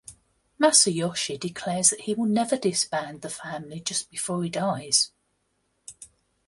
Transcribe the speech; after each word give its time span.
Masayoshi 0.59 1.39
declares 1.39 1.91
that 1.91 2.01
he 2.01 2.15
will 2.15 2.25
never 2.25 2.57
disband 2.57 3.21
the 3.21 3.29
family 3.29 3.79
just 3.81 4.09
before 4.09 4.43
he 4.43 4.49
dies. 4.49 5.11